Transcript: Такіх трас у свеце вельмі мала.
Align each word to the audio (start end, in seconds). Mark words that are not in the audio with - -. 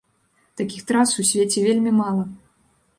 Такіх 0.61 0.87
трас 0.93 1.13
у 1.19 1.27
свеце 1.35 1.59
вельмі 1.69 1.91
мала. 2.03 2.29